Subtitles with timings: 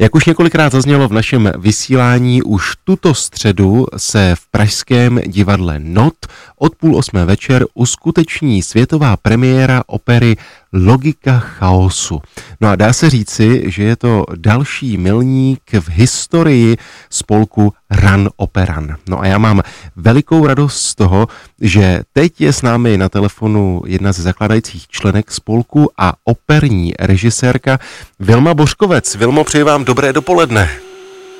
[0.00, 6.14] Jak už několikrát zaznělo v našem vysílání, už tuto středu se v pražském divadle NOT
[6.58, 10.36] od půl osmé večer uskuteční světová premiéra opery
[10.72, 12.20] Logika chaosu.
[12.60, 16.76] No a dá se říci, že je to další milník v historii
[17.10, 18.96] spolku Ran Operan.
[19.08, 19.62] No a já mám
[19.96, 21.28] velikou radost z toho,
[21.60, 27.78] že teď je s námi na telefonu jedna ze zakladajících členek spolku a operní režisérka
[28.20, 29.14] Vilma Božkovec.
[29.14, 30.87] Vilmo, přeji vám dobré dopoledne.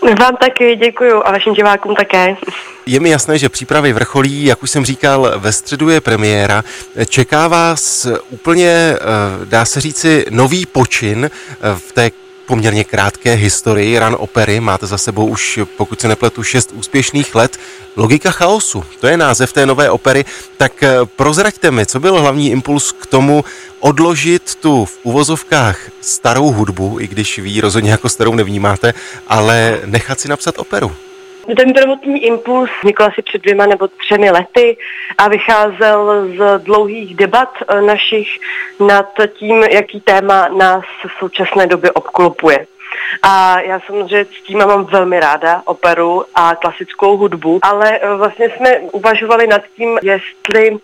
[0.02, 2.36] Vám taky děkuju a vašim divákům také.
[2.86, 6.64] Je mi jasné, že přípravy vrcholí, jak už jsem říkal, ve středu je premiéra.
[7.08, 8.96] Čeká vás úplně, eh,
[9.44, 12.10] dá se říci, nový počin eh, v té
[12.46, 14.60] poměrně krátké historii ran opery.
[14.60, 17.58] Máte za sebou už, pokud se nepletu, šest úspěšných let.
[17.96, 20.24] Logika chaosu, to je název té nové opery.
[20.56, 23.44] Tak eh, prozraďte mi, co byl hlavní impuls k tomu
[23.80, 28.94] odložit tu v uvozovkách starou hudbu, i když vy ji rozhodně jako starou nevnímáte,
[29.28, 30.92] ale nechat si napsat operu.
[31.56, 34.76] Ten prvotní impuls vznikl asi před dvěma nebo třemi lety
[35.18, 38.28] a vycházel z dlouhých debat eh, našich
[38.80, 39.06] nad
[39.38, 42.66] tím, jaký téma nás v současné době obklopuje.
[43.22, 48.50] A já samozřejmě s tím mám velmi ráda operu a klasickou hudbu, ale eh, vlastně
[48.50, 50.78] jsme uvažovali nad tím, jestli,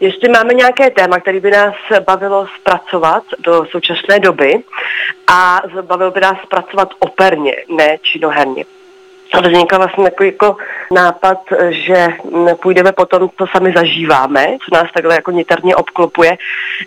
[0.00, 1.74] jestli máme nějaké téma, který by nás
[2.06, 4.62] bavilo zpracovat do současné doby
[5.26, 8.64] a bavilo by nás zpracovat operně, ne činoherně.
[9.42, 10.56] Vznikl vlastně takový jako
[10.92, 12.08] nápad, že
[12.62, 16.38] půjdeme po tom, co sami zažíváme, co nás takhle jako niterně obklopuje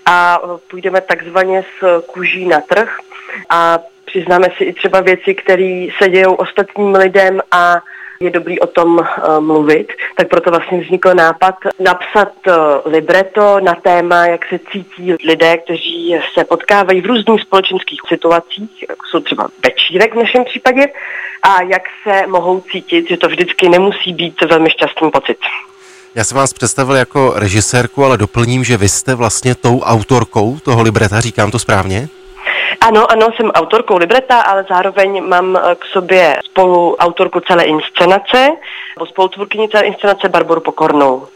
[0.06, 2.98] a půjdeme takzvaně s kůží na trh
[3.50, 7.82] a přiznáme si i třeba věci, které se dějou ostatním lidem a
[8.22, 9.06] je dobrý o tom uh,
[9.40, 12.54] mluvit, tak proto vlastně vznikl nápad napsat uh,
[12.92, 19.06] libreto na téma, jak se cítí lidé, kteří se potkávají v různých společenských situacích, jako
[19.12, 20.88] jsou třeba večírek v našem případě,
[21.44, 25.38] a jak se mohou cítit, že to vždycky nemusí být velmi šťastný pocit.
[26.16, 30.82] Já jsem vás představil jako režisérku, ale doplním, že vy jste vlastně tou autorkou toho
[30.82, 32.08] libreta, říkám to správně?
[32.82, 38.48] Ano, ano, jsem autorkou libreta, ale zároveň mám eh, k sobě spolu autorku celé inscenace,
[38.98, 41.28] nebo spolutvůrkyni celé inscenace Barboru Pokornou.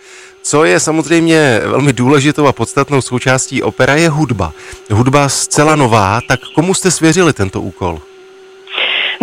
[0.46, 4.52] Co je samozřejmě velmi důležitou a podstatnou součástí opera je hudba.
[4.92, 8.00] Hudba zcela nová, tak komu jste svěřili tento úkol?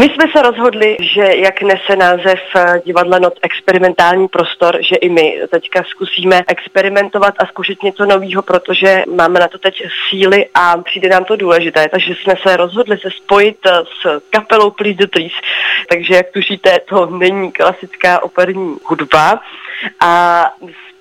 [0.00, 5.08] My jsme se rozhodli, že jak nese název eh, divadla Not experimentální prostor, že i
[5.08, 10.78] my teďka zkusíme experimentovat a zkusit něco nového, protože máme na to teď síly a
[10.78, 11.88] přijde nám to důležité.
[11.88, 13.70] Takže jsme se rozhodli se spojit eh,
[14.02, 15.32] s kapelou Please the Trees.
[15.88, 19.40] Takže jak tušíte, to není klasická operní hudba.
[20.00, 20.44] A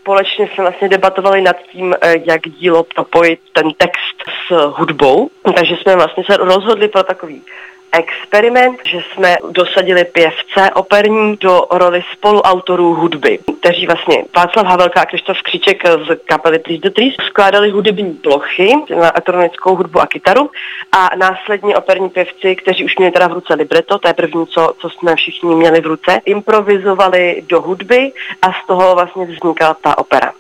[0.02, 5.30] společně jsme vlastně debatovali nad tím, eh, jak dílo propojit ten text s hudbou.
[5.56, 7.44] Takže jsme vlastně se rozhodli pro takový
[7.91, 15.05] experiment, že jsme dosadili pěvce operní do roli spoluautorů hudby, kteří vlastně Václav Havelka a
[15.05, 20.50] Krištof Křiček z kapely Please the Trees skládali hudební plochy na elektronickou hudbu a kytaru
[20.91, 24.73] a následně operní pěvci, kteří už měli teda v ruce libreto, to je první, co,
[24.79, 28.11] co jsme všichni měli v ruce, improvizovali do hudby
[28.41, 30.31] a z toho vlastně vznikala ta opera.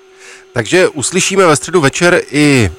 [0.53, 2.69] Takže uslyšíme ve středu večer i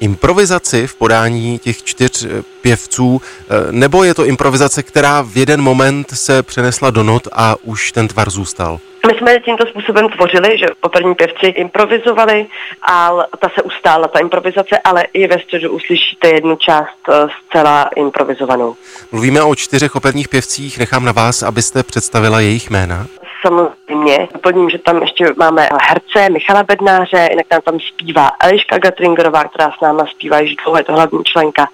[0.00, 5.60] improvizaci v podání těch čtyř eh, pěvců, eh, nebo je to improvizace, která v jeden
[5.62, 8.78] moment se přenesla do not a už ten tvar zůstal?
[9.06, 12.46] My jsme tímto způsobem tvořili, že operní pěvci improvizovali
[12.82, 17.90] a ta se ustála, ta improvizace, ale i ve středu uslyšíte jednu část eh, zcela
[17.96, 18.74] improvizovanou.
[19.12, 23.06] Mluvíme o čtyřech operních pěvcích, nechám na vás, abyste představila jejich jména
[23.46, 24.28] samozřejmě.
[24.32, 29.70] Doplním, že tam ještě máme herce Michala Bednáře, jinak nám tam zpívá Eliška Gatringerová, která
[29.70, 31.68] s náma zpívá již dlouho, je to hlavní členka,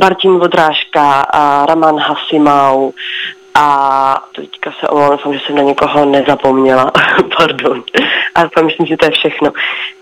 [0.00, 2.90] Martin Vodrážka a Raman Hasimau,
[3.54, 6.92] a teďka se omlouvám, že jsem na někoho nezapomněla.
[7.36, 7.82] Pardon.
[8.34, 9.52] A to myslím, že to je všechno.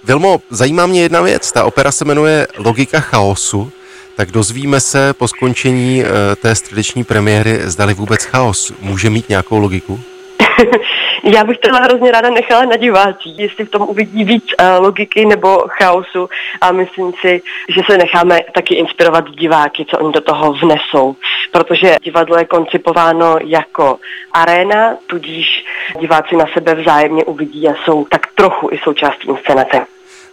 [0.05, 1.53] Vilmo, zajímá mě jedna věc.
[1.53, 3.73] Ta opera se jmenuje Logika chaosu.
[4.17, 9.59] Tak dozvíme se po skončení e, té středeční premiéry, zdali vůbec chaos může mít nějakou
[9.59, 10.01] logiku?
[11.25, 15.27] Já bych tohle hrozně ráda nechala na divácích, jestli v tom uvidí víc uh, logiky
[15.27, 16.29] nebo chaosu
[16.61, 21.17] a myslím si, že se necháme taky inspirovat diváky, co oni do toho vnesou,
[21.53, 23.99] protože divadlo je koncipováno jako
[24.33, 25.65] aréna, tudíž
[26.01, 29.87] diváci na sebe vzájemně uvidí a jsou tak trochu i součástí inscenace.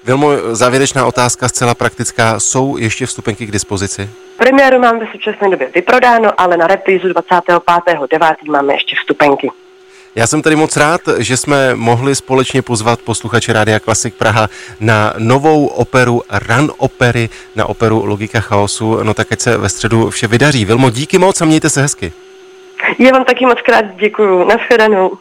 [0.03, 2.39] Vilmo, závěrečná otázka zcela praktická.
[2.39, 4.09] Jsou ještě vstupenky k dispozici?
[4.37, 8.35] Premiéru mám ve současné době vyprodáno, ale na reprízu 25.9.
[8.51, 9.51] máme ještě vstupenky.
[10.15, 14.49] Já jsem tady moc rád, že jsme mohli společně pozvat posluchače Rádia Klasik Praha
[14.79, 19.03] na novou operu Run Opery, na operu Logika chaosu.
[19.03, 20.65] No tak ať se ve středu vše vydaří.
[20.65, 22.13] Vilmo, díky moc a mějte se hezky.
[22.99, 24.43] Já vám taky moc krát děkuju.
[24.43, 25.17] Naschledanou.